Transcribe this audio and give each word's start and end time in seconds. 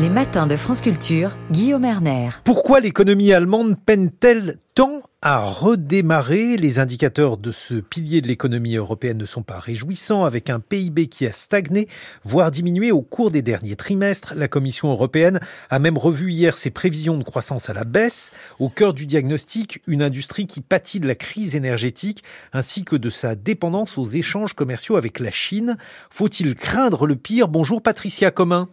Les 0.00 0.10
matins 0.10 0.46
de 0.46 0.54
France 0.54 0.80
Culture, 0.80 1.36
Guillaume 1.50 1.84
Erner. 1.84 2.28
Pourquoi 2.44 2.78
l'économie 2.78 3.32
allemande 3.32 3.76
peine-t-elle 3.84 4.58
tant 4.76 5.00
à 5.22 5.42
redémarrer? 5.42 6.56
Les 6.56 6.78
indicateurs 6.78 7.36
de 7.36 7.50
ce 7.50 7.74
pilier 7.74 8.20
de 8.20 8.28
l'économie 8.28 8.76
européenne 8.76 9.18
ne 9.18 9.26
sont 9.26 9.42
pas 9.42 9.58
réjouissants, 9.58 10.24
avec 10.24 10.50
un 10.50 10.60
PIB 10.60 11.08
qui 11.08 11.26
a 11.26 11.32
stagné, 11.32 11.88
voire 12.22 12.52
diminué 12.52 12.92
au 12.92 13.02
cours 13.02 13.32
des 13.32 13.42
derniers 13.42 13.74
trimestres. 13.74 14.34
La 14.36 14.46
Commission 14.46 14.88
européenne 14.88 15.40
a 15.68 15.80
même 15.80 15.98
revu 15.98 16.30
hier 16.30 16.56
ses 16.56 16.70
prévisions 16.70 17.18
de 17.18 17.24
croissance 17.24 17.68
à 17.68 17.72
la 17.72 17.84
baisse. 17.84 18.30
Au 18.60 18.68
cœur 18.68 18.94
du 18.94 19.04
diagnostic, 19.04 19.82
une 19.88 20.02
industrie 20.02 20.46
qui 20.46 20.60
pâtit 20.60 21.00
de 21.00 21.08
la 21.08 21.16
crise 21.16 21.56
énergétique 21.56 22.22
ainsi 22.52 22.84
que 22.84 22.94
de 22.94 23.10
sa 23.10 23.34
dépendance 23.34 23.98
aux 23.98 24.06
échanges 24.06 24.52
commerciaux 24.52 24.94
avec 24.94 25.18
la 25.18 25.32
Chine. 25.32 25.76
Faut-il 26.08 26.54
craindre 26.54 27.08
le 27.08 27.16
pire? 27.16 27.48
Bonjour 27.48 27.82
Patricia 27.82 28.30
Commun. 28.30 28.68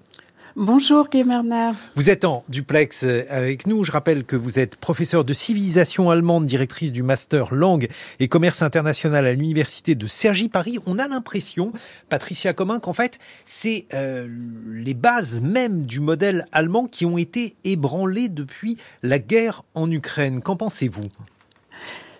Bonjour 0.58 1.10
Guy 1.10 1.26
Vous 1.98 2.10
êtes 2.10 2.24
en 2.24 2.46
duplex 2.48 3.04
euh, 3.04 3.26
avec 3.30 3.68
nous. 3.68 3.84
Je 3.84 3.92
rappelle 3.92 4.24
que 4.24 4.38
vous 4.38 4.58
êtes 4.58 4.78
professeur 4.78 5.26
de 5.26 5.34
civilisation 5.34 6.10
allemande, 6.10 6.46
directrice 6.46 6.94
du 6.94 7.04
master 7.04 7.54
langue 7.54 7.90
et 8.22 8.30
commerce 8.30 8.62
international 8.62 9.28
à 9.28 9.34
l'université 9.34 9.96
de 9.96 10.08
Cergy-Paris. 10.08 10.80
On 10.86 10.98
a 10.98 11.10
l'impression, 11.10 11.74
Patricia 12.08 12.54
Commun, 12.54 12.80
qu'en 12.80 12.94
fait, 12.94 13.20
c'est 13.44 13.86
euh, 13.94 14.30
les 14.72 14.94
bases 14.94 15.42
même 15.42 15.86
du 15.86 16.00
modèle 16.00 16.46
allemand 16.54 16.88
qui 16.88 17.06
ont 17.06 17.18
été 17.18 17.58
ébranlées 17.66 18.30
depuis 18.30 18.78
la 19.04 19.20
guerre 19.20 19.64
en 19.74 19.92
Ukraine. 19.92 20.42
Qu'en 20.42 20.56
pensez-vous? 20.56 21.10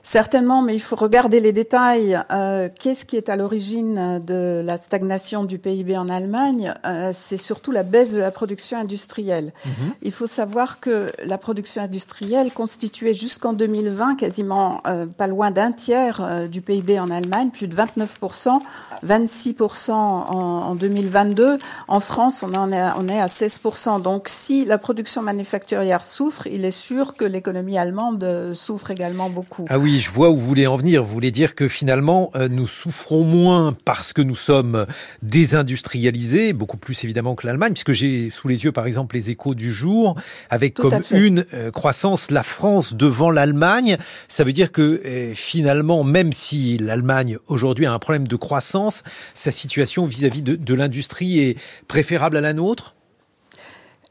Certainement, 0.08 0.62
mais 0.62 0.76
il 0.76 0.80
faut 0.82 0.96
regarder 0.96 1.40
les 1.40 1.52
détails. 1.52 2.22
Euh, 2.32 2.70
Qu'est-ce 2.80 3.06
qui 3.08 3.18
est 3.18 3.28
à 3.28 3.36
l'origine 3.36 4.22
de 4.24 4.62
la 4.64 4.78
stagnation 4.78 5.44
du 5.44 5.58
PIB 5.58 5.98
en 5.98 6.10
Allemagne? 6.10 6.76
Euh, 6.86 7.10
C'est 7.12 7.38
surtout 7.38 7.72
la 7.72 7.82
baisse 7.82 8.12
de 8.12 8.20
la 8.20 8.30
production 8.30 8.78
industrielle. 8.78 9.52
Mhm. 9.66 9.72
Il 10.04 10.12
faut 10.12 10.28
savoir 10.28 10.80
que 10.80 11.12
la 11.26 11.40
production 11.40 11.82
industrielle 11.82 12.52
constituait 12.52 13.16
jusqu'en 13.16 13.54
2020 13.54 14.16
quasiment 14.16 14.80
euh, 14.86 15.08
pas 15.08 15.26
loin 15.26 15.50
d'un 15.50 15.72
tiers 15.72 16.22
euh, 16.22 16.48
du 16.48 16.62
PIB 16.62 17.00
en 17.00 17.10
Allemagne, 17.10 17.50
plus 17.50 17.68
de 17.68 17.76
29%, 17.76 18.60
26% 19.04 19.92
en, 19.92 19.96
en 20.36 20.76
2022. 20.76 21.58
En 21.88 22.00
France, 22.00 22.44
on, 22.48 22.54
en 22.54 22.72
est, 22.72 22.92
on 23.00 23.08
est 23.08 23.20
à 23.20 23.26
16%. 23.26 24.04
Donc 24.04 24.28
si 24.28 24.66
la 24.66 24.78
production 24.78 25.24
manufacturière 25.24 26.06
souffre, 26.06 26.46
il 26.46 26.64
est 26.64 26.70
sûr 26.70 27.16
que 27.16 27.26
l'économie 27.26 27.80
allemande 27.80 28.24
euh, 28.24 28.54
souffre 28.54 28.92
également 28.92 29.32
beaucoup. 29.32 29.66
Ah 29.72 29.80
oui, 29.80 29.95
je 30.00 30.10
vois 30.10 30.30
où 30.30 30.38
vous 30.38 30.48
voulez 30.48 30.68
en 30.68 30.76
venir. 30.76 31.04
Vous 31.04 31.14
voulez 31.14 31.32
dire 31.32 31.56
que 31.56 31.68
finalement, 31.68 32.32
euh, 32.36 32.48
nous 32.48 32.68
souffrons 32.68 33.24
moins 33.24 33.76
parce 33.86 34.14
que 34.14 34.22
nous 34.22 34.36
sommes 34.36 34.86
désindustrialisés, 35.22 36.54
beaucoup 36.54 36.78
plus 36.78 37.04
évidemment 37.04 37.36
que 37.36 37.46
l'Allemagne, 37.48 37.74
puisque 37.74 37.92
j'ai 37.92 38.30
sous 38.30 38.48
les 38.48 38.64
yeux 38.64 38.72
par 38.72 38.86
exemple 38.86 39.16
les 39.16 39.30
échos 39.30 39.56
du 39.56 39.72
jour, 39.72 40.16
avec 40.50 40.76
comme 40.76 40.94
une 41.12 41.46
euh, 41.54 41.72
croissance 41.72 42.32
la 42.32 42.44
France 42.44 42.96
devant 42.96 43.32
l'Allemagne. 43.32 43.98
Ça 44.28 44.44
veut 44.44 44.54
dire 44.54 44.72
que 44.72 45.02
euh, 45.06 45.34
finalement, 45.34 46.04
même 46.04 46.34
si 46.34 46.78
l'Allemagne 46.78 47.38
aujourd'hui 47.48 47.86
a 47.86 47.94
un 47.94 48.00
problème 48.00 48.28
de 48.28 48.36
croissance, 48.36 49.04
sa 49.34 49.52
situation 49.52 50.06
vis-à-vis 50.06 50.42
de, 50.42 50.56
de 50.56 50.74
l'industrie 50.74 51.40
est 51.40 51.58
préférable 51.88 52.38
à 52.38 52.42
la 52.42 52.54
nôtre? 52.54 52.96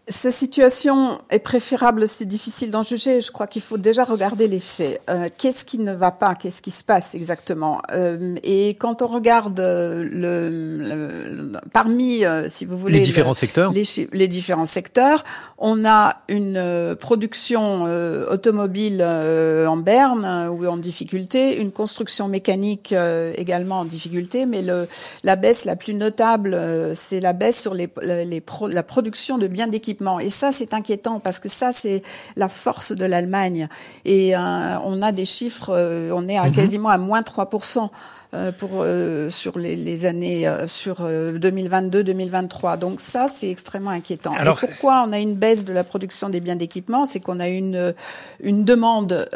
Sa 0.06 0.30
situation 0.30 1.19
est 1.30 1.38
préférable, 1.38 2.06
c'est 2.06 2.27
difficile 2.27 2.70
d'en 2.70 2.83
juger. 2.83 3.22
Je 3.22 3.30
crois 3.30 3.47
qu'il 3.47 3.62
faut 3.62 3.78
déjà 3.78 4.05
regarder 4.05 4.48
les 4.48 4.60
faits. 4.60 5.00
Euh, 5.08 5.30
qu'est-ce 5.38 5.64
qui 5.64 5.78
ne 5.78 5.92
va 5.92 6.10
pas? 6.10 6.34
Qu'est-ce 6.34 6.60
qui 6.60 6.70
se 6.70 6.84
passe 6.84 7.14
exactement? 7.14 7.80
Euh, 7.92 8.36
Et 8.42 8.70
quand 8.75 9.00
on 9.00 9.06
regarde 9.06 9.58
le, 9.60 10.48
le, 10.50 11.52
parmi, 11.72 12.25
euh, 12.25 12.50
si 12.50 12.66
vous 12.66 12.77
voulez, 12.77 12.98
les 12.98 13.05
différents 13.05 13.32
secteurs, 13.32 13.72
les, 13.72 13.84
les, 14.12 14.28
différents 14.28 14.66
secteurs, 14.66 15.25
on 15.56 15.86
a 15.86 16.16
une 16.28 16.58
euh, 16.58 16.94
production 16.94 17.86
euh, 17.86 18.30
automobile 18.30 19.02
en 19.02 19.76
berne 19.78 20.50
ou 20.50 20.66
en 20.66 20.76
difficulté, 20.76 21.56
une 21.59 21.72
construction 21.72 22.28
mécanique 22.28 22.94
également 23.36 23.81
en 23.81 23.84
difficulté, 23.86 24.44
mais 24.44 24.60
le, 24.60 24.86
la 25.22 25.36
baisse 25.36 25.65
la 25.65 25.76
plus 25.76 25.94
notable, 25.94 26.59
c'est 26.94 27.21
la 27.21 27.32
baisse 27.32 27.60
sur 27.60 27.72
les, 27.72 27.88
les 28.03 28.41
pro, 28.41 28.69
la 28.69 28.82
production 28.82 29.38
de 29.38 29.47
biens 29.47 29.66
d'équipement 29.66 29.94
et 30.21 30.31
ça, 30.31 30.53
c'est 30.53 30.75
inquiétant 30.75 31.21
parce 31.21 31.41
que 31.41 31.49
ça, 31.49 31.72
c'est 31.72 32.03
la 32.37 32.49
force 32.49 32.93
de 32.93 33.05
l'Allemagne. 33.05 33.69
Et 34.05 34.37
euh, 34.37 34.38
on 34.84 35.03
a 35.03 35.12
des 35.12 35.25
chiffres, 35.25 35.71
euh, 35.75 36.10
on 36.15 36.28
est 36.28 36.37
à 36.37 36.44
mhm. 36.44 36.53
quasiment 36.53 36.88
à 36.88 36.99
moins 36.99 37.22
3%. 37.22 37.91
Euh, 38.34 38.53
pour 38.53 38.71
euh, 38.83 39.31
sur 39.31 39.59
les, 39.59 39.77
les, 39.77 40.06
années 40.06 40.49
euh, 40.49 40.67
sur 40.67 41.03
2022-2023. 41.03 42.78
Donc 42.78 43.00
ça, 43.00 43.28
c'est 43.28 43.49
extrêmement 43.49 43.91
inquiétant. 43.91 44.34
Alors, 44.34 44.59
Et 44.62 44.67
pourquoi 44.67 45.05
on 45.06 45.12
a 45.12 45.21
une 45.21 45.34
baisse 45.34 45.65
de 45.65 45.72
la 45.72 45.84
production 45.84 46.31
des 46.31 46.41
biens 46.41 46.56
d'équipement? 46.56 47.05
C'est 47.05 47.21
qu'on 47.21 47.39
a 47.39 47.49
une 47.49 47.95
une 48.41 48.65
demande 48.65 49.28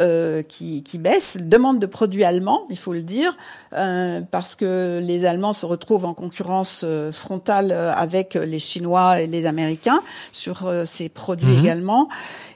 qui, 0.48 0.82
qui 0.82 0.98
baisse, 0.98 1.38
demande 1.42 1.78
de 1.78 1.86
produits 1.86 2.24
allemands, 2.24 2.62
il 2.70 2.78
faut 2.78 2.92
le 2.92 3.02
dire, 3.02 3.36
parce 3.70 4.56
que 4.56 5.00
les 5.02 5.24
Allemands 5.24 5.52
se 5.52 5.66
retrouvent 5.66 6.04
en 6.04 6.14
concurrence 6.14 6.84
frontale 7.12 7.72
avec 7.72 8.34
les 8.34 8.58
Chinois 8.58 9.20
et 9.20 9.26
les 9.26 9.46
Américains 9.46 10.00
sur 10.32 10.70
ces 10.84 11.08
produits 11.08 11.56
mhm. 11.56 11.58
également. 11.58 12.08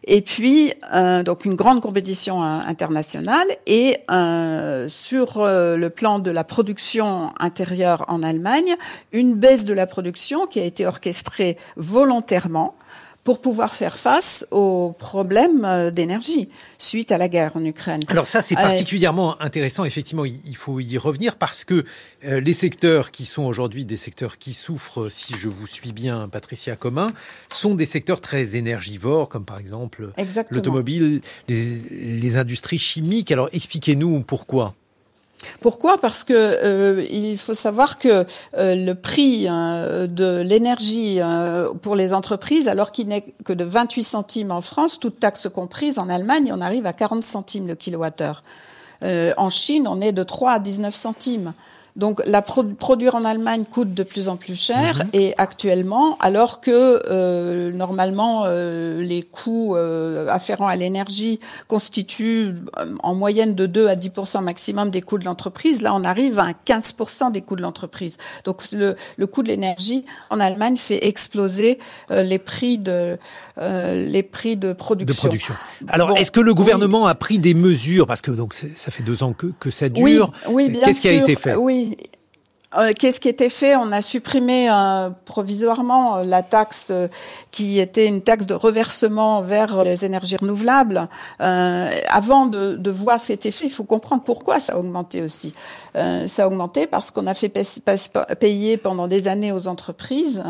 Et 0.05 0.21
puis, 0.21 0.73
euh, 0.93 1.23
donc 1.23 1.45
une 1.45 1.55
grande 1.55 1.81
compétition 1.81 2.43
euh, 2.43 2.59
internationale. 2.67 3.47
Et 3.67 3.99
euh, 4.11 4.89
sur 4.89 5.39
euh, 5.39 5.77
le 5.77 5.91
plan 5.91 6.19
de 6.19 6.31
la 6.31 6.45
production 6.45 7.31
intérieure 7.39 8.05
en 8.09 8.23
Allemagne, 8.23 8.75
une 9.13 9.35
baisse 9.35 9.65
de 9.65 9.75
la 9.75 9.87
production 9.87 10.47
qui 10.47 10.61
a 10.61 10.65
été 10.65 10.87
orchestrée 10.87 11.57
volontairement 11.77 12.75
pour 13.25 13.41
pouvoir 13.41 13.75
faire 13.75 13.97
face 13.97 14.47
aux 14.51 14.95
problèmes 14.99 15.65
euh, 15.65 15.91
d'énergie 15.91 16.49
suite 16.79 17.13
à 17.13 17.19
la 17.19 17.29
guerre 17.29 17.57
en 17.57 17.65
Ukraine. 17.65 18.03
Alors 18.09 18.27
ça, 18.27 18.43
c'est 18.43 18.59
euh, 18.59 18.63
particulièrement 18.63 19.41
intéressant. 19.41 19.85
Effectivement, 19.85 20.25
il 20.25 20.57
faut 20.57 20.81
y 20.81 20.99
revenir 20.99 21.37
parce 21.37 21.65
que 21.65 21.85
euh, 22.25 22.41
les 22.41 22.53
secteurs 22.53 23.13
qui 23.13 23.25
sont 23.25 23.45
aujourd'hui 23.45 23.85
des 23.85 23.97
secteurs 23.97 24.39
qui 24.39 24.55
souffrent, 24.55 25.09
si 25.09 25.35
je 25.37 25.49
vous 25.49 25.69
suis 25.69 25.93
bien, 25.93 26.29
Patricia 26.29 26.75
Commun, 26.75 27.09
sont 27.49 27.75
des 27.75 27.87
secteurs 27.87 28.21
très 28.21 28.57
énergivores, 28.57 29.29
comme 29.29 29.45
par 29.45 29.59
exemple 29.59 30.11
l'automobile, 30.51 31.23
les, 31.49 31.81
les 31.91 32.37
industries 32.37 32.79
chimiques. 32.79 33.31
Alors 33.31 33.49
expliquez-nous 33.53 34.23
pourquoi. 34.23 34.75
Pourquoi? 35.61 35.99
Parce 35.99 36.25
que 36.25 36.33
euh, 36.35 37.05
il 37.11 37.39
faut 37.39 37.55
savoir 37.55 37.99
que 37.99 38.27
euh, 38.57 38.75
le 38.75 38.95
prix 38.95 39.49
hein, 39.49 40.07
de 40.07 40.41
l'énergie 40.41 41.21
euh, 41.21 41.73
pour 41.75 41.97
les 41.97 42.15
entreprises, 42.15 42.69
alors 42.69 42.93
qu'il 42.93 43.09
n'est 43.09 43.25
que 43.45 43.53
de 43.53 43.65
28 43.65 44.03
centimes 44.03 44.51
en 44.51 44.61
France, 44.61 45.01
toute 45.01 45.21
taxe 45.21 45.49
comprise, 45.49 45.99
en 45.99 46.09
Allemagne, 46.09 46.53
on 46.55 46.61
arrive 46.61 46.87
à 46.87 46.93
40 46.93 47.23
centimes 47.23 47.67
le 47.67 47.75
kilowattheure. 47.75 48.43
en 49.03 49.51
Chine, 49.51 49.89
on 49.89 50.01
est 50.01 50.13
de 50.13 50.23
3 50.23 50.53
à 50.53 50.59
19 50.59 50.95
centimes. 50.95 51.55
Donc, 51.97 52.23
la 52.27 52.41
produire 52.43 53.15
en 53.15 53.25
Allemagne 53.25 53.65
coûte 53.71 53.93
de 53.93 54.03
plus 54.03 54.29
en 54.29 54.37
plus 54.37 54.59
cher 54.59 54.99
mhm. 55.05 55.11
et 55.13 55.35
actuellement, 55.37 56.17
alors 56.21 56.61
que 56.61 57.03
euh, 57.11 57.71
normalement 57.73 58.45
euh, 58.47 59.03
les 59.03 59.23
coûts 59.23 59.77
euh, 59.77 60.27
afférents 60.29 60.69
à 60.69 60.77
l'énergie 60.77 61.39
constituent 61.69 62.55
euh, 62.79 62.95
en 63.03 63.15
moyenne 63.15 63.55
de 63.55 63.67
2 63.67 63.89
à 63.89 63.97
10 63.97 64.11
maximum 64.43 64.91
des 64.91 65.03
coûts 65.03 65.19
de 65.19 65.25
l'entreprise, 65.25 65.83
là 65.83 65.95
on 65.95 66.05
arrive 66.05 66.39
à 66.39 66.53
15 66.55 67.31
des 67.33 67.43
coûts 67.43 67.57
de 67.57 67.63
l'entreprise. 67.63 68.17
Donc 68.45 68.63
le, 68.73 68.97
le, 69.17 69.27
coût 69.27 69.43
de 69.43 69.49
l'énergie 69.49 70.05
en 70.31 70.41
Allemagne 70.41 70.77
fait 70.77 71.07
exploser 71.07 71.79
euh, 72.11 72.23
les 72.23 72.39
prix 72.39 72.79
de 72.79 73.19
les 73.59 74.23
prix 74.23 74.57
de 74.57 74.73
production. 74.73 75.15
De 75.15 75.19
production. 75.19 75.55
Alors, 75.89 76.17
est-ce 76.17 76.31
que 76.31 76.41
le 76.41 76.55
gouvernement 76.55 77.07
a 77.07 77.15
pris 77.15 77.39
des 77.39 77.55
mesures? 77.55 78.07
Parce 78.07 78.23
que 78.23 78.31
donc 78.31 78.55
ça 78.55 78.91
fait 78.91 79.03
deux 79.03 79.23
ans 79.23 79.33
que, 79.33 79.49
que 79.61 79.71
ça 79.71 79.89
dure 79.89 80.33
Oui, 80.49 80.55
oui 80.55 80.69
bien 80.71 80.83
Qu'est-ce 80.83 81.03
qui 81.03 81.09
a 81.09 81.13
été 81.13 81.37
fait? 81.37 81.55
Oui, 81.55 81.92
euh, 82.79 82.93
qu'est-ce 82.99 83.21
qui 83.21 83.29
était 83.29 83.51
fait? 83.51 83.77
On 83.77 83.93
a 83.93 84.01
supprimé 84.01 84.71
euh, 84.71 85.11
provisoirement 85.25 86.17
euh, 86.17 86.23
la 86.25 86.43
taxe 86.43 86.91
qui 87.51 87.79
était 87.79 88.07
une 88.07 88.23
taxe 88.23 88.47
de 88.47 88.55
reversement 88.55 89.43
vers 89.43 89.85
les 89.85 90.05
énergies 90.05 90.37
renouvelables. 90.37 91.09
avant 91.39 92.47
de, 92.47 92.77
de, 92.77 92.91
voir 92.91 93.21
ce 93.21 93.27
qui 93.27 93.33
était 93.33 93.51
fait, 93.51 93.67
il 93.67 93.71
faut 93.71 93.85
comprendre 93.85 94.23
pourquoi 94.25 94.59
ça 94.59 94.75
a 94.75 94.77
augmenté 94.77 95.23
aussi. 95.23 95.53
ça 95.95 96.45
a 96.45 96.47
augmenté 96.47 96.87
parce 96.87 97.11
qu'on 97.11 97.27
a 97.27 97.35
fait 97.35 97.53
payer 98.39 98.77
pendant 98.77 99.09
des 99.09 99.29
années 99.29 99.53
aux 99.53 99.69
entreprises 99.69 100.43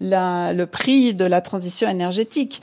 la, 0.00 0.52
le 0.52 0.66
prix 0.66 1.14
de 1.14 1.24
la 1.24 1.40
transition 1.40 1.88
énergétique, 1.88 2.62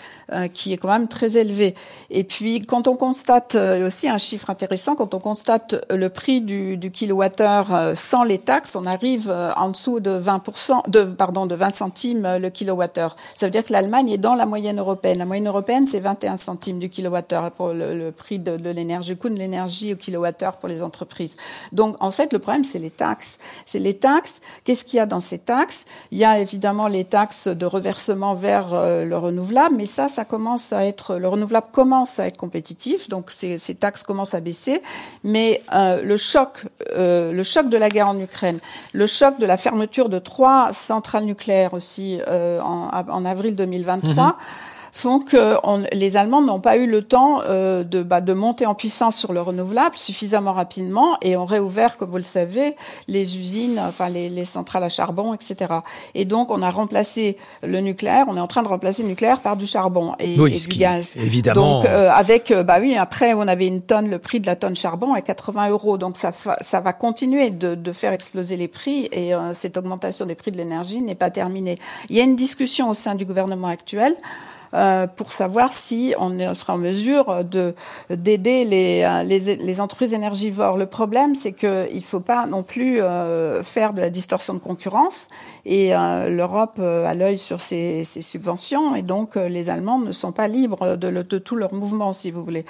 qui 0.54 0.74
est 0.74 0.78
quand 0.78 0.90
même 0.90 1.08
très 1.08 1.38
élevé. 1.38 1.76
Et 2.10 2.24
puis, 2.24 2.62
quand 2.62 2.88
on 2.88 2.96
constate 2.96 3.56
aussi 3.56 4.10
un 4.10 4.18
chiffre 4.18 4.50
intéressant, 4.50 4.96
quand 4.96 5.14
on 5.14 5.20
constate 5.20 5.76
le 5.90 6.10
prix 6.10 6.42
du, 6.42 6.78
du 6.78 6.92
kilowattheure 6.92 7.94
sans 7.96 8.24
les 8.24 8.40
taxes, 8.40 8.76
arrive 8.90 9.30
en 9.30 9.70
dessous 9.70 10.00
de 10.00 10.20
20%, 10.20 10.90
de, 10.90 11.04
pardon, 11.04 11.46
de 11.46 11.56
20 11.56 11.70
centimes 11.70 12.28
le 12.40 12.50
kilowattheure. 12.50 13.16
Ça 13.36 13.46
veut 13.46 13.52
dire 13.52 13.66
que 13.66 13.72
l'Allemagne 13.72 14.10
est 14.10 14.18
dans 14.18 14.36
la 14.36 14.46
moyenne 14.46 14.80
européenne. 14.80 15.18
La 15.20 15.26
moyenne 15.26 15.48
européenne, 15.48 15.88
c'est 15.88 16.00
21 16.00 16.38
centimes 16.38 16.80
du 16.80 16.90
kilowattheure 16.90 17.52
pour 17.52 17.70
le, 17.70 18.12
prix 18.12 18.40
de, 18.40 18.58
de 18.58 18.70
l'énergie, 18.70 19.12
le 19.12 19.16
coût 19.16 19.30
de 19.30 19.36
l'énergie 19.36 19.94
au 19.94 19.96
kilowattheure 19.96 20.58
pour 20.58 20.68
les 20.68 20.84
entreprises. 20.84 21.38
Donc, 21.72 21.96
en 22.00 22.12
fait, 22.12 22.34
le 22.34 22.40
problème, 22.40 22.66
c'est 22.66 22.80
les 22.80 22.92
taxes. 22.92 23.40
C'est 23.66 23.80
les 23.80 23.96
taxes. 23.96 24.42
Qu'est-ce 24.66 24.84
qu'il 24.84 24.98
y 24.98 25.00
a 25.00 25.06
dans 25.06 25.22
ces 25.22 25.40
taxes? 25.40 25.86
Il 26.12 26.18
y 26.18 26.26
a 26.26 26.40
évidemment 26.40 26.88
les 26.88 27.06
taxes 27.06 27.48
de 27.48 27.66
reversement 27.66 28.36
vers 28.36 28.74
le 28.74 29.18
renouvelable, 29.18 29.76
mais 29.76 29.86
ça, 29.86 30.08
ça 30.08 30.26
commence 30.26 30.74
à 30.74 30.86
être, 30.86 31.16
le 31.16 31.28
renouvelable 31.28 31.68
commence 31.72 32.20
à 32.20 32.28
être 32.28 32.38
compétitif, 32.38 33.10
donc 33.10 33.32
ces, 33.32 33.58
ces 33.60 33.76
taxes 33.76 34.04
commencent 34.04 34.34
à 34.34 34.40
baisser. 34.40 34.82
Mais 35.24 35.62
euh, 35.74 36.02
le 36.02 36.18
choc, 36.18 36.66
euh, 36.96 37.32
le 37.32 37.44
choc 37.44 37.70
de 37.70 37.78
la 37.78 37.90
guerre 37.90 38.08
en 38.08 38.20
Ukraine, 38.20 38.60
le 38.94 39.08
choc 39.08 39.40
de 39.40 39.46
la 39.46 39.58
fermeture 39.58 40.10
de 40.10 40.20
trois 40.20 40.70
centrales 40.74 41.26
nucléaires 41.26 41.74
aussi 41.74 42.20
euh, 42.28 42.60
en, 42.62 42.90
en, 43.08 43.26
avril 43.26 43.56
2023 43.56 44.38
font 44.92 45.20
que 45.20 45.56
on, 45.64 45.84
les 45.92 46.18
Allemands 46.18 46.42
n'ont 46.42 46.60
pas 46.60 46.78
eu 46.78 46.88
le 46.88 47.02
temps 47.02 47.42
euh, 47.48 47.84
de, 47.84 48.04
bah, 48.04 48.22
de 48.22 48.34
monter 48.34 48.66
en 48.66 48.76
puissance 48.76 49.16
sur 49.16 49.34
le 49.34 49.42
renouvelable 49.42 49.98
suffisamment 49.98 50.54
rapidement 50.54 51.18
et 51.22 51.38
ont 51.38 51.46
réouvert, 51.46 51.98
comme 51.98 52.10
vous 52.10 52.18
le 52.18 52.24
savez, 52.24 52.76
les 53.08 53.38
usines, 53.38 53.80
enfin 53.80 54.10
les, 54.10 54.30
les, 54.30 54.46
centrales 54.46 54.84
à 54.84 54.90
charbon, 54.90 55.34
etc. 55.34 55.74
Et 56.16 56.26
donc 56.26 56.52
on 56.52 56.62
a 56.62 56.70
remplacé 56.70 57.38
le 57.64 57.80
nucléaire, 57.82 58.26
on 58.28 58.38
est 58.38 58.42
en 58.42 58.48
train 58.48 58.64
de 58.64 58.68
remplacer 58.68 59.04
le 59.04 59.10
nucléaire 59.10 59.42
par 59.42 59.56
du 59.56 59.68
charbon 59.68 60.16
et, 60.20 60.34
et 60.34 60.38
du 60.38 60.78
gaz. 60.78 61.16
Évidemment. 61.18 61.82
Donc 61.82 61.90
euh, 61.90 62.10
avec, 62.12 62.52
euh, 62.52 62.64
bah 62.64 62.78
oui, 62.80 62.96
après 62.96 63.34
on 63.34 63.48
avait 63.48 63.68
une 63.68 63.82
tonne, 63.82 64.10
le 64.10 64.20
prix 64.20 64.40
de 64.40 64.48
la 64.48 64.56
tonne 64.56 64.76
charbon 64.76 65.14
à 65.14 65.22
80 65.22 65.70
euros, 65.70 65.98
donc 65.98 66.18
ça, 66.18 66.32
ça 66.62 66.80
va 66.80 66.94
continuer 66.94 67.50
de, 67.50 67.76
de 67.76 67.92
faire 67.92 68.14
exploser 68.14 68.58
les 68.58 68.68
prix 68.68 69.08
et 69.12 69.34
euh, 69.34 69.54
cette 69.54 69.78
augmentation 69.78 70.26
des 70.26 70.36
prix 70.36 70.52
de 70.52 70.58
l'énergie 70.58 71.02
n'est 71.02 71.16
pas 71.16 71.30
terminée. 71.30 71.78
Il 72.10 72.16
y 72.16 72.22
a 72.22 72.24
une 72.24 72.36
discussion 72.36 72.90
au 72.90 72.94
sein 72.94 73.16
du 73.16 73.26
gouvernement 73.26 73.68
actuel 73.68 74.16
euh, 74.74 75.08
pour 75.08 75.32
savoir 75.32 75.74
si 75.74 76.14
on 76.18 76.54
sera 76.54 76.76
en 76.76 76.78
mesure 76.78 77.44
de 77.44 77.74
d'aider 78.10 78.66
les, 78.66 79.04
euh, 79.04 79.24
les, 79.24 79.56
les 79.56 79.82
entreprises 79.82 80.14
énergivores. 80.14 80.78
Le 80.78 80.86
problème, 80.86 81.36
c'est 81.36 81.54
qu'il 81.54 81.96
ne 81.96 82.02
faut 82.02 82.20
pas 82.20 82.46
non 82.46 82.64
plus 82.64 83.02
euh, 83.02 83.64
faire 83.64 83.94
de 83.94 84.02
la 84.02 84.10
distorsion 84.10 84.54
de 84.54 84.60
concurrence 84.60 85.30
et 85.66 85.92
l'Europe 85.92 86.80
a 86.80 87.14
l'œil 87.14 87.38
sur 87.38 87.62
ces, 87.62 88.04
ces, 88.04 88.22
subventions 88.22 88.96
et 88.96 89.02
donc 89.02 89.36
les 89.36 89.70
Allemands 89.70 90.00
ne 90.00 90.12
sont 90.12 90.32
pas 90.32 90.48
libres 90.48 90.96
de, 90.96 91.10
de 91.10 91.38
tout 91.38 91.56
leur 91.56 91.74
mouvement, 91.74 92.14
si 92.14 92.32
vous 92.32 92.44
voulez. 92.44 92.64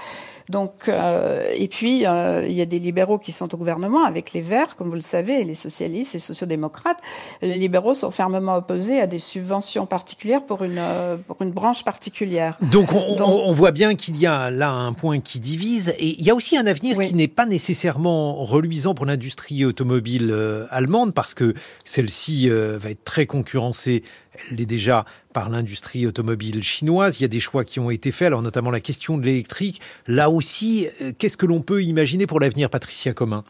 Donc, 0.50 0.88
euh, 0.88 1.48
et 1.56 1.68
puis, 1.68 2.08
euh, 2.08 2.46
il 2.48 2.56
y 2.56 2.62
a 2.62 2.66
des 2.66 2.80
libéraux 2.80 3.20
qui 3.20 3.32
sont 3.32 3.54
au 3.54 3.58
gouvernement 3.58 4.04
avec 4.04 4.34
les 4.34 4.42
Verts, 4.42 4.76
comme 4.76 4.90
vous 4.90 4.96
le 4.96 5.02
savez, 5.02 5.42
et 5.42 5.44
les 5.44 5.54
socialistes 5.54 6.16
et 6.16 6.20
sociodémocrates. 6.20 6.98
Les 7.44 7.54
libéraux 7.54 7.94
sont 7.94 8.10
fermement 8.10 8.56
opposés 8.56 9.00
à 9.00 9.06
des 9.06 9.20
subventions 9.20 9.86
particulières 9.86 10.44
pour 10.44 10.64
une, 10.64 10.80
euh, 10.80 11.18
pour 11.28 11.40
une 11.44 11.52
branche 11.52 11.84
particulière. 11.84 12.58
Donc, 12.72 12.94
on, 12.94 13.16
Donc, 13.16 13.30
on 13.30 13.52
voit 13.52 13.72
bien 13.72 13.94
qu'il 13.94 14.18
y 14.18 14.26
a 14.26 14.50
là 14.50 14.72
un 14.72 14.94
point 14.94 15.20
qui 15.20 15.40
divise. 15.40 15.94
Et 16.00 16.20
il 16.20 16.26
y 16.26 16.32
a 16.32 16.36
aussi 16.36 16.58
un 16.58 16.66
avenir 16.66 16.98
oui. 16.98 17.08
qui 17.08 17.14
n'est 17.14 17.28
pas 17.28 17.46
nécessairement 17.46 18.34
reluisant 18.34 18.96
pour 18.96 19.06
l'industrie 19.06 19.66
automobile 19.66 20.32
euh, 20.32 20.66
allemande, 20.72 21.14
parce 21.14 21.36
que 21.36 21.54
celle-ci 21.86 22.50
euh, 22.50 22.80
va 22.80 22.90
être 22.90 23.04
très 23.04 23.28
concurrencée 23.28 24.04
elle 24.50 24.58
l'est 24.58 24.66
déjà 24.66 25.06
par 25.34 25.50
l'industrie 25.50 26.06
automobile 26.08 26.64
chinoise. 26.64 27.20
Il 27.20 27.24
y 27.24 27.26
a 27.26 27.30
des 27.30 27.40
choix 27.40 27.64
qui 27.64 27.80
ont 27.80 27.90
été 27.90 28.12
faits, 28.12 28.28
alors 28.28 28.42
notamment 28.42 28.72
la 28.72 28.80
question 28.80 29.18
de 29.18 29.26
l'électrique. 29.26 29.82
Là 30.08 30.30
aussi, 30.30 30.88
euh, 31.02 31.12
qu'est-ce 31.18 31.38
que 31.38 31.46
l'on 31.46 31.62
peut 31.62 31.84
imaginer 31.84 32.28
pour 32.28 32.40
l'avenir, 32.40 32.70
Patricia 32.70 33.14
Commun? 33.14 33.44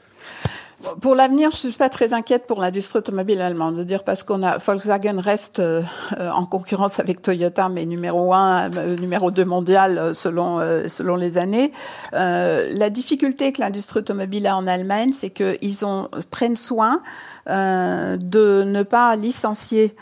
Pour 1.02 1.16
l'avenir, 1.16 1.52
je 1.52 1.58
suis 1.58 1.72
pas 1.74 1.90
très 1.90 2.14
inquiète 2.14 2.48
pour 2.48 2.62
l'industrie 2.62 3.00
automobile 3.00 3.42
allemande. 3.42 3.76
De 3.76 3.84
dire 3.84 4.04
parce 4.04 4.24
qu'on 4.24 4.44
a 4.44 4.58
Volkswagen 4.58 5.20
reste 5.20 5.60
euh, 5.60 5.81
en 6.18 6.46
concurrence 6.46 7.00
avec 7.00 7.22
Toyota, 7.22 7.68
mais 7.70 7.86
numéro 7.86 8.34
un, 8.34 8.72
euh, 8.72 8.96
numéro 8.96 9.30
deux 9.30 9.46
mondial 9.46 9.98
euh, 9.98 10.14
selon 10.14 10.60
euh, 10.60 10.88
selon 10.88 11.18
les 11.18 11.38
années. 11.38 11.72
Euh, 12.14 12.70
la 12.76 12.90
difficulté 12.90 13.52
que 13.52 13.62
l'industrie 13.62 14.00
automobile 14.00 14.48
a 14.48 14.56
en 14.56 14.68
Allemagne, 14.68 15.12
c'est 15.12 15.31
qu'ils 15.31 15.86
ont 15.86 16.08
prennent 16.31 16.56
soin 16.56 17.02
de 17.48 18.64
ne 18.64 18.84
pas 18.84 19.16
licencier 19.16 19.96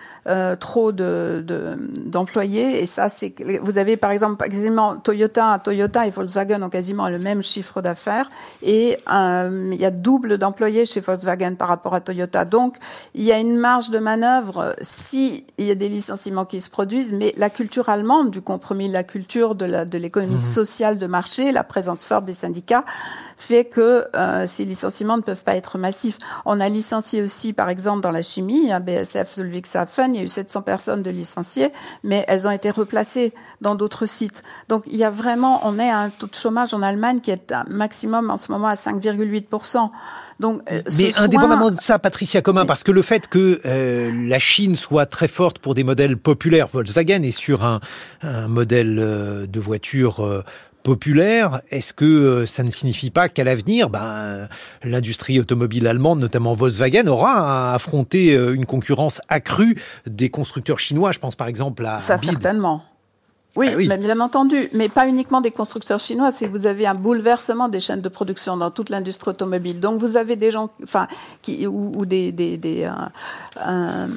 trop 0.60 0.92
de 0.92 1.46
d'employés. 1.48 2.74
De, 2.74 2.78
et 2.80 2.86
ça, 2.86 3.08
c'est 3.08 3.34
vous 3.62 3.78
avez 3.78 3.96
par 3.96 4.12
exemple 4.12 4.44
quasiment 4.50 4.98
Toyota, 4.98 5.58
Toyota 5.64 6.06
et 6.06 6.10
Volkswagen 6.10 6.62
ont 6.62 6.70
quasiment 6.70 7.08
le 7.08 7.20
même 7.20 7.42
chiffre 7.42 7.82
d'affaires 7.82 8.28
et 8.62 8.98
il 9.10 9.78
y 9.80 9.86
a 9.86 9.92
double 9.92 10.38
d'employés 10.38 10.67
chez 10.86 11.00
Volkswagen 11.00 11.56
par 11.56 11.68
rapport 11.68 11.94
à 11.94 12.02
Toyota. 12.02 12.46
Donc, 12.46 12.78
il 13.14 13.24
y 13.24 13.31
a 13.31 13.40
une 13.40 13.58
marge 13.58 13.90
de 13.90 14.00
manœuvre 14.00 14.75
si 14.81 15.46
il 15.58 15.66
y 15.66 15.72
a 15.72 15.75
des 15.75 15.90
licenciements 15.90 16.46
qui 16.46 16.60
se 16.60 16.69
produisent, 16.69 17.14
mais 17.14 17.34
la 17.38 17.50
culture 17.50 17.90
allemande 17.90 18.31
du 18.31 18.42
compromis, 18.42 18.90
la 18.90 19.04
culture 19.04 19.56
de 19.56 19.98
l'économie 19.98 20.36
de 20.36 20.40
mmh. 20.40 20.54
sociale 20.54 21.00
de 21.00 21.08
marché, 21.08 21.52
la 21.52 21.64
présence 21.64 22.04
forte 22.06 22.25
des 22.25 22.34
syndicats, 22.34 22.86
fait 23.36 23.66
que 23.66 24.06
euh, 24.16 24.48
ces 24.48 24.66
licenciements 24.66 25.18
ne 25.18 25.22
peuvent 25.22 25.44
pas 25.44 25.56
être 25.56 25.78
massifs. 25.78 26.18
On 26.46 26.60
a 26.60 26.69
licencié 26.69 27.22
aussi, 27.22 27.54
par 27.54 27.69
exemple, 27.69 28.02
dans 28.02 28.12
la 28.12 28.24
chimie, 28.24 28.72
à 28.72 28.80
BSF 28.80 29.38
Ludwigshafen, 29.38 30.16
il 30.16 30.18
y 30.18 30.22
a 30.22 30.24
eu 30.24 30.28
700 30.28 30.64
personnes 30.64 31.04
de 31.04 31.10
licenciées, 31.10 31.72
mais 32.04 32.25
elles 32.28 32.48
ont 32.48 32.52
été 32.52 32.72
replacées 32.72 33.34
dans 33.62 33.75
d'autres 33.75 34.06
sites. 34.06 34.44
Donc, 34.69 34.84
il 34.88 34.98
y 34.98 35.04
a 35.04 35.10
vraiment, 35.10 35.62
on 35.64 35.78
est 35.80 35.90
à 35.90 36.00
un 36.00 36.10
taux 36.10 36.28
de 36.28 36.36
chômage 36.36 36.74
en 36.74 36.81
Allemagne 36.81 37.19
qui 37.22 37.31
est 37.31 37.52
un 37.52 37.64
maximum 37.69 38.31
en 38.31 38.38
ce 38.38 38.52
moment 38.52 38.68
à 38.68 38.75
5,8%. 38.75 39.90
Donc, 40.40 40.56
euh, 40.71 40.81
mais 40.98 41.12
soin... 41.12 41.24
indépendamment 41.24 41.71
de 41.71 41.80
ça, 41.80 42.00
Patricia 42.00 42.42
Commun, 42.42 42.65
parce 42.65 42.83
que 42.83 42.92
le 42.92 43.01
fait 43.01 43.27
que 43.27 43.62
euh, 43.65 44.12
la 44.27 44.39
Chine 44.39 44.75
soit 44.75 45.06
très 45.06 45.27
forte 45.27 45.59
pour 45.59 45.75
des 45.75 45.83
modèles 45.83 46.18
populaires, 46.18 46.68
Volkswagen 46.71 47.21
est 47.24 47.31
sur 47.31 47.63
un, 47.63 47.80
un 48.21 48.48
modèle 48.48 48.98
euh, 49.00 49.48
de 49.48 49.59
voiture 49.59 50.44
populaire, 50.83 51.62
est-ce 51.69 51.94
que 51.94 52.45
ça 52.45 52.63
ne 52.63 52.69
signifie 52.71 53.09
pas 53.09 53.27
qu'à 53.27 53.44
l'avenir, 53.44 53.89
ben, 53.89 54.48
l'industrie 54.83 55.39
automobile 55.39 55.86
allemande, 55.88 56.19
notamment 56.19 56.54
Volkswagen, 56.54 57.07
aura 57.07 57.71
à 57.71 57.75
affronter 57.75 58.33
une 58.33 58.65
concurrence 58.65 59.19
accrue 59.27 59.77
des 60.06 60.30
constructeurs 60.30 60.80
chinois? 60.80 61.12
Je 61.12 61.19
pense 61.19 61.36
par 61.36 61.48
exemple 61.48 61.86
à 61.86 61.98
ça 61.98 62.15
Bid. 62.15 62.30
certainement. 62.30 62.83
Oui, 63.57 63.69
ah 63.71 63.75
oui. 63.75 63.88
Mais 63.88 63.98
bien 63.98 64.19
entendu, 64.19 64.69
mais 64.74 64.88
pas 64.88 65.07
uniquement 65.07 65.42
des 65.42 65.51
constructeurs 65.51 66.00
chinois. 66.00 66.30
C'est 66.31 66.45
que 66.48 66.51
vous 66.51 66.68
avez 66.68 66.86
un 66.86 66.94
bouleversement 66.94 67.68
des 67.69 67.80
chaînes 67.80 68.01
de 68.01 68.09
production 68.09 68.56
dans 68.56 68.69
toute 68.71 68.89
l'industrie 68.89 69.31
automobile. 69.31 69.80
Donc 69.80 70.00
vous 70.00 70.15
avez 70.15 70.36
des 70.36 70.51
gens, 70.51 70.68
enfin, 70.83 71.07
qui 71.42 71.65
ou, 71.65 71.92
ou 71.98 72.06
des 72.06 72.31
des 72.31 72.57
des, 72.57 72.83
euh, 72.83 72.92
euh, 73.68 74.07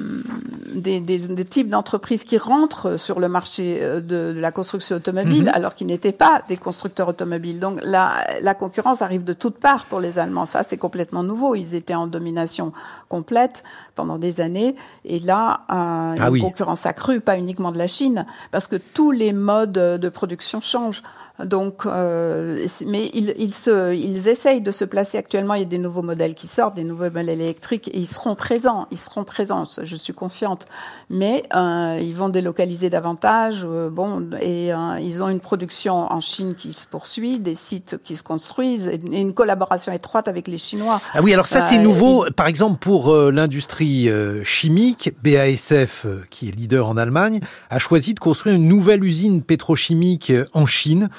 des, 0.75 0.99
des, 0.99 1.45
types 1.45 1.69
d'entreprises 1.69 2.23
qui 2.23 2.37
rentrent 2.37 2.97
sur 2.97 3.19
le 3.19 3.29
marché 3.29 3.79
euh, 3.81 3.99
de, 3.99 4.33
de 4.35 4.39
la 4.39 4.51
construction 4.51 4.95
automobile, 4.97 5.45
mm 5.45 5.47
-hmm. 5.47 5.57
alors 5.57 5.73
qu'ils 5.75 5.87
n'étaient 5.87 6.17
pas 6.25 6.35
des 6.47 6.57
constructeurs 6.67 7.09
automobiles. 7.15 7.59
Donc 7.59 7.75
la 7.83 8.05
la 8.47 8.53
concurrence 8.63 9.01
arrive 9.01 9.23
de 9.31 9.33
toutes 9.33 9.59
parts 9.67 9.85
pour 9.89 9.99
les 10.05 10.13
Allemands. 10.23 10.45
Ça, 10.55 10.61
c'est 10.69 10.77
complètement 10.87 11.23
nouveau. 11.31 11.49
Ils 11.55 11.73
étaient 11.79 11.99
en 12.03 12.07
domination 12.17 12.67
complète 13.09 13.57
pendant 13.95 14.17
des 14.27 14.35
années, 14.47 14.71
et 15.13 15.19
là, 15.31 15.43
euh, 15.69 16.23
ah 16.23 16.27
une 16.27 16.33
oui. 16.33 16.41
concurrence 16.41 16.85
accrue, 16.85 17.19
pas 17.29 17.37
uniquement 17.37 17.71
de 17.71 17.77
la 17.85 17.87
Chine, 17.97 18.19
parce 18.53 18.67
que 18.71 18.77
tous 18.97 19.11
les 19.11 19.30
modes 19.33 19.71
de 19.73 20.09
production 20.09 20.61
changent. 20.61 21.03
Donc, 21.45 21.85
euh, 21.85 22.57
mais 22.85 23.09
ils, 23.13 23.33
ils, 23.37 23.53
se, 23.53 23.95
ils 23.95 24.27
essayent 24.27 24.61
de 24.61 24.71
se 24.71 24.85
placer 24.85 25.17
actuellement. 25.17 25.55
Il 25.55 25.61
y 25.61 25.65
a 25.65 25.67
des 25.67 25.77
nouveaux 25.77 26.01
modèles 26.03 26.35
qui 26.35 26.47
sortent, 26.47 26.75
des 26.75 26.83
nouveaux 26.83 27.05
modèles 27.05 27.29
électriques, 27.29 27.87
et 27.87 27.97
ils 27.97 28.07
seront 28.07 28.35
présents. 28.35 28.87
Ils 28.91 28.97
seront 28.97 29.23
présents. 29.23 29.63
Je 29.81 29.95
suis 29.95 30.13
confiante. 30.13 30.67
Mais 31.09 31.43
euh, 31.55 31.99
ils 31.99 32.13
vont 32.13 32.29
délocaliser 32.29 32.89
davantage. 32.89 33.65
Euh, 33.65 33.89
bon, 33.89 34.29
et 34.39 34.71
ils 35.01 35.23
ont 35.23 35.29
une 35.29 35.39
production 35.39 36.11
en 36.11 36.19
Chine 36.19 36.55
qui 36.55 36.73
se 36.73 36.85
poursuit, 36.85 37.39
des 37.39 37.55
sites 37.55 37.97
qui 38.03 38.15
se 38.15 38.23
construisent, 38.23 38.87
et 38.87 38.99
une 39.19 39.33
collaboration 39.33 39.91
étroite 39.93 40.27
avec 40.27 40.47
les 40.47 40.57
Chinois. 40.57 41.01
Ah 41.13 41.21
oui, 41.21 41.33
alors 41.33 41.47
ça 41.47 41.61
c'est 41.61 41.79
nouveau. 41.79 42.27
Ils... 42.27 42.33
Par 42.33 42.47
exemple, 42.47 42.77
pour 42.79 43.15
l'industrie 43.15 44.09
chimique, 44.43 45.13
BASF, 45.23 46.05
qui 46.29 46.49
est 46.49 46.51
leader 46.51 46.87
en 46.87 46.97
Allemagne, 46.97 47.39
a 47.69 47.79
choisi 47.79 48.13
de 48.13 48.19
construire 48.19 48.55
une 48.55 48.67
nouvelle 48.67 49.03
usine 49.03 49.20
pétrochimique 49.41 50.31
en 50.53 50.65
Chine 50.65 51.09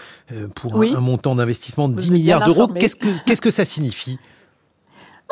pour 0.55 0.75
oui. 0.75 0.93
un, 0.97 1.01
montant 1.01 1.35
d'investissement 1.35 1.89
de 1.89 1.95
10 1.95 2.07
Vous 2.07 2.13
milliards 2.15 2.45
d'euros. 2.45 2.69
Qu'est-ce 2.69 2.97
que, 2.97 3.09
qu'est-ce 3.27 3.43
que 3.43 3.51
ça 3.51 3.65
signifie? 3.65 4.19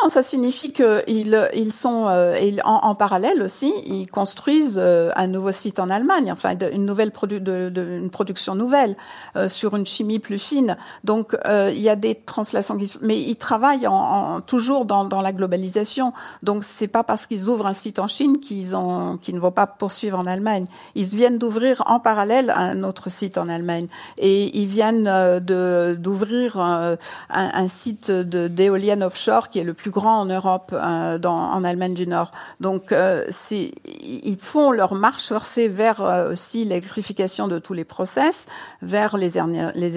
Non, 0.02 0.08
ça 0.08 0.22
signifie 0.22 0.72
qu'ils 0.72 1.48
ils 1.54 1.72
sont 1.72 2.06
euh, 2.08 2.36
ils, 2.40 2.60
en, 2.64 2.80
en, 2.84 2.94
parallèle 2.94 3.42
aussi, 3.42 3.72
ils 3.86 4.08
construisent 4.08 4.78
euh, 4.82 5.10
un 5.16 5.26
nouveau 5.26 5.52
site 5.52 5.78
en 5.78 5.90
Allemagne, 5.90 6.32
enfin 6.32 6.54
une 6.72 6.86
nouvelle 6.86 7.10
produ 7.10 7.40
de, 7.40 7.68
de, 7.68 7.82
une 7.82 8.10
production 8.10 8.54
nouvelle 8.54 8.96
euh, 9.36 9.48
sur 9.48 9.76
une 9.76 9.86
chimie 9.86 10.18
plus 10.18 10.38
fine. 10.38 10.76
Donc 11.04 11.36
euh, 11.46 11.70
il 11.74 11.80
y 11.80 11.88
a 11.88 11.96
des 11.96 12.14
translations, 12.14 12.78
qui, 12.78 12.92
mais 13.02 13.18
ils 13.18 13.36
travaillent 13.36 13.86
en, 13.86 13.94
en, 13.94 14.40
toujours 14.40 14.84
dans, 14.84 15.04
dans, 15.04 15.20
la 15.20 15.32
globalisation. 15.32 16.12
Donc 16.42 16.64
c'est 16.64 16.88
pas 16.88 17.02
parce 17.02 17.26
qu'ils 17.26 17.48
ouvrent 17.48 17.66
un 17.66 17.72
site 17.72 17.98
en 17.98 18.06
Chine 18.06 18.38
qu'ils 18.40 18.76
ont 18.76 19.18
ne 19.30 19.38
vont 19.38 19.52
pas 19.52 19.66
poursuivre 19.66 20.18
en 20.18 20.26
Allemagne. 20.26 20.66
Ils 20.94 21.04
viennent 21.04 21.38
d'ouvrir 21.38 21.82
en 21.86 22.00
parallèle 22.00 22.50
un 22.50 22.82
autre 22.82 23.10
site 23.10 23.38
en 23.38 23.48
Allemagne 23.48 23.86
et 24.18 24.56
ils 24.58 24.66
viennent 24.66 25.04
de 25.04 25.96
d'ouvrir 25.98 26.58
un, 26.58 26.96
un, 27.30 27.68
site 27.68 28.10
d'éoliennes 28.10 29.02
offshore 29.02 29.50
qui 29.50 29.60
est 29.60 29.64
le 29.64 29.74
plus 29.74 29.89
plus 29.90 30.00
grands 30.00 30.20
en 30.20 30.26
Europe, 30.26 30.72
euh, 30.72 31.18
dans, 31.18 31.36
en 31.36 31.64
Allemagne 31.64 31.94
du 31.94 32.06
Nord. 32.06 32.30
Donc, 32.60 32.92
euh, 32.92 33.26
ils 33.50 34.38
font 34.40 34.70
leur 34.70 34.94
marche 34.94 35.28
forcée 35.28 35.68
vers 35.68 36.00
euh, 36.02 36.32
aussi 36.32 36.64
l'électrification 36.64 37.48
de 37.48 37.58
tous 37.58 37.74
les 37.74 37.84
process, 37.84 38.46
vers 38.82 39.16
les, 39.16 39.38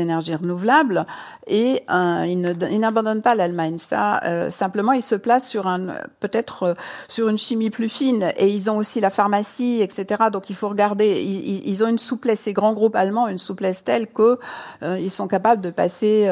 énergies 0.02 0.36
renouvelables, 0.36 1.06
et 1.48 1.84
euh, 1.92 2.26
ils 2.26 2.80
n'abandonnent 2.80 3.22
pas 3.22 3.36
l'Allemagne. 3.36 3.78
Ça, 3.78 4.22
simplement, 4.50 4.94
ils 4.94 5.04
se 5.04 5.16
placent 5.16 5.50
sur 5.50 5.68
un 5.68 5.88
peut-être 6.20 6.76
sur 7.08 7.28
une 7.28 7.38
chimie 7.38 7.70
plus 7.70 7.90
fine, 7.90 8.32
et 8.38 8.48
ils 8.48 8.72
ont 8.72 8.78
aussi 8.78 9.00
la 9.00 9.10
pharmacie, 9.10 9.82
etc. 9.82 10.24
Donc, 10.32 10.50
il 10.50 10.56
faut 10.56 10.70
regarder. 10.70 11.22
Ils, 11.22 11.68
ils 11.68 11.84
ont 11.84 11.88
une 11.88 12.00
souplesse. 12.00 12.42
Ces 12.42 12.54
grands 12.54 12.74
groupes 12.74 12.96
allemands, 12.96 13.28
une 13.28 13.38
souplesse 13.38 13.84
telle 13.84 14.08
que 14.08 14.40
ils 14.82 15.12
sont 15.12 15.28
capables 15.28 15.62
de 15.62 15.70
passer 15.70 16.32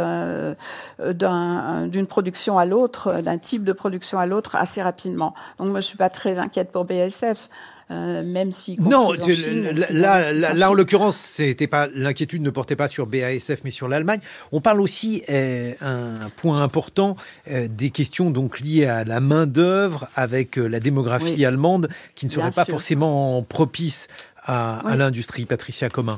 d'une 1.00 2.08
production 2.08 2.58
à 2.58 2.66
l'autre, 2.66 3.22
d'un 3.22 3.38
type 3.38 3.51
de 3.60 3.74
production 3.74 4.20
à 4.20 4.26
l'autre 4.26 4.56
assez 4.56 4.82
rapidement. 4.82 5.34
Donc 5.60 5.70
moi, 5.70 5.80
je 5.80 5.86
suis 5.86 5.98
pas 5.98 6.10
très 6.10 6.40
inquiète 6.40 6.72
pour 6.72 6.86
BASF. 6.86 7.50
Euh, 7.90 8.24
même 8.24 8.54
si 8.54 8.80
non, 8.80 9.10
en 9.10 9.16
Chine, 9.16 9.70
là, 9.92 10.22
là, 10.54 10.72
en 10.72 10.74
l'occurrence, 10.74 11.18
c'était 11.18 11.68
pas 11.68 11.90
l'inquiétude 11.94 12.42
ne 12.42 12.50
portait 12.50 12.78
pas 12.78 12.88
sur 12.88 13.06
BASF 13.06 13.62
mais 13.66 13.72
sur 13.72 13.90
l'Allemagne. 13.90 14.22
On 14.54 14.62
parle 14.62 14.80
aussi 14.80 15.24
euh, 15.30 15.74
un 15.82 16.30
point 16.38 16.64
important 16.64 17.18
euh, 17.50 17.68
des 17.70 17.90
questions 17.90 18.32
donc 18.32 18.62
liées 18.62 18.86
à 18.86 19.04
la 19.04 19.20
main 19.20 19.46
d'œuvre 19.46 20.08
avec 20.16 20.56
la 20.56 20.80
démographie 20.80 21.44
allemande 21.44 21.90
qui 22.16 22.28
ne 22.28 22.32
serait 22.32 22.52
pas 22.52 22.64
forcément 22.64 23.44
propice 23.44 24.08
à, 24.42 24.88
à 24.88 24.96
l'industrie. 24.96 25.46
Patricia 25.46 25.90
Commun. 25.90 26.18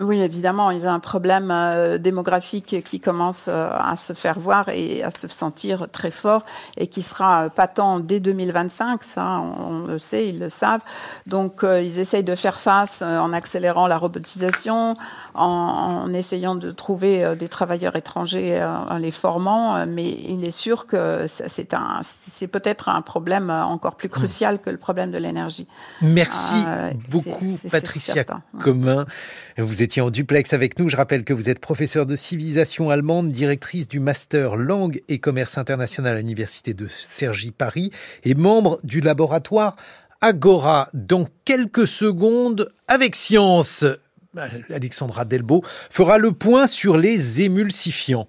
Oui, 0.00 0.20
évidemment, 0.20 0.72
ils 0.72 0.88
ont 0.88 0.90
un 0.90 0.98
problème 0.98 1.52
euh, 1.52 1.98
démographique 1.98 2.82
qui 2.84 2.98
commence 2.98 3.48
euh, 3.48 3.68
à 3.70 3.94
se 3.94 4.12
faire 4.12 4.40
voir 4.40 4.68
et 4.68 5.04
à 5.04 5.12
se 5.12 5.28
sentir 5.28 5.86
très 5.92 6.10
fort 6.10 6.42
et 6.76 6.88
qui 6.88 7.00
sera 7.00 7.48
patent 7.48 8.00
dès 8.02 8.18
2025, 8.18 9.04
ça 9.04 9.40
on, 9.40 9.86
le 9.86 10.00
sait, 10.00 10.26
ils 10.26 10.40
le 10.40 10.48
savent. 10.48 10.80
Donc 11.28 11.62
euh, 11.62 11.80
ils 11.80 12.00
essayent 12.00 12.24
de 12.24 12.34
faire 12.34 12.58
face 12.58 13.02
en 13.02 13.32
accélérant 13.32 13.86
la 13.86 13.96
robotisation, 13.96 14.96
en, 15.34 15.44
en 15.44 16.12
essayant 16.12 16.56
de 16.56 16.72
trouver 16.72 17.36
des 17.36 17.48
travailleurs 17.48 17.94
étrangers 17.94 18.60
en 18.64 18.96
les 18.96 19.12
formant, 19.12 19.86
mais 19.86 20.08
il 20.08 20.44
est 20.44 20.50
sûr 20.50 20.86
que 20.86 21.26
c'est 21.28 21.72
un, 21.72 22.00
c'est 22.02 22.48
peut-être 22.48 22.88
un 22.88 23.02
problème 23.02 23.50
encore 23.50 23.94
plus 23.94 24.08
crucial 24.08 24.60
que 24.60 24.70
le 24.70 24.76
problème 24.76 25.12
de 25.12 25.18
l'énergie. 25.18 25.68
Merci 26.02 26.56
beaucoup, 27.10 27.58
Patricia 27.70 28.24
Commun. 28.60 29.06
Vous 29.56 29.82
en 30.00 30.10
duplex 30.10 30.52
avec 30.52 30.78
nous. 30.78 30.88
Je 30.88 30.96
rappelle 30.96 31.24
que 31.24 31.32
vous 31.32 31.48
êtes 31.48 31.60
professeur 31.60 32.06
de 32.06 32.16
civilisation 32.16 32.90
allemande, 32.90 33.28
directrice 33.28 33.88
du 33.88 34.00
master 34.00 34.56
langue 34.56 35.02
et 35.08 35.18
commerce 35.18 35.58
international 35.58 36.14
à 36.14 36.18
l'université 36.18 36.74
de 36.74 36.88
Cergy 36.88 37.50
Paris 37.50 37.90
et 38.24 38.34
membre 38.34 38.80
du 38.84 39.00
laboratoire 39.00 39.76
Agora. 40.20 40.88
Dans 40.94 41.28
quelques 41.44 41.86
secondes, 41.86 42.72
avec 42.88 43.14
science, 43.14 43.84
Alexandra 44.70 45.24
Delbo 45.24 45.62
fera 45.90 46.18
le 46.18 46.32
point 46.32 46.66
sur 46.66 46.96
les 46.96 47.42
émulsifiants. 47.42 48.28